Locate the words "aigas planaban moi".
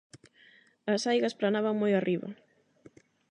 1.11-1.91